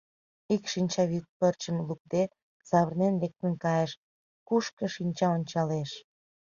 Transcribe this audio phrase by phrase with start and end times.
[0.55, 2.23] Ик шинчавӱд пырчым лукде,
[2.69, 3.91] савырнен лектын кайыш—
[4.47, 5.91] кушко шинча ончалеш.